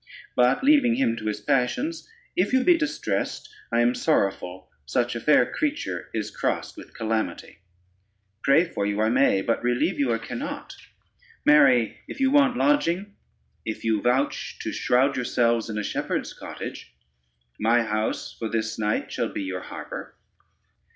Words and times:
But 0.35 0.63
leaving 0.63 0.95
him 0.95 1.15
to 1.17 1.27
his 1.27 1.41
passions, 1.41 2.09
if 2.35 2.53
you 2.53 2.63
be 2.63 2.75
distressed, 2.75 3.53
I 3.71 3.81
am 3.81 3.93
sorrowful 3.93 4.71
such 4.83 5.15
a 5.15 5.19
fair 5.19 5.45
creature 5.53 6.09
is 6.11 6.31
crossed 6.35 6.75
with 6.75 6.97
calamity; 6.97 7.59
pray 8.41 8.65
for 8.65 8.83
you 8.87 8.99
I 8.99 9.09
may, 9.09 9.43
but 9.43 9.61
relieve 9.61 9.99
you 9.99 10.11
I 10.11 10.17
cannot. 10.17 10.75
Marry, 11.45 11.99
if 12.07 12.19
you 12.19 12.31
want 12.31 12.57
lodging, 12.57 13.15
if 13.63 13.83
you 13.83 14.01
vouch 14.01 14.57
to 14.63 14.71
shroud 14.71 15.17
yourselves 15.17 15.69
in 15.69 15.77
a 15.77 15.83
shepherd's 15.83 16.33
cottage, 16.33 16.95
my 17.59 17.83
house 17.83 18.33
for 18.39 18.49
this 18.49 18.79
night 18.79 19.11
shall 19.11 19.29
be 19.29 19.43
your 19.43 19.61
harbor." 19.61 20.15